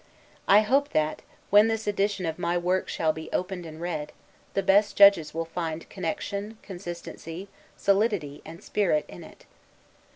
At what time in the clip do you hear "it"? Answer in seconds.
9.23-9.45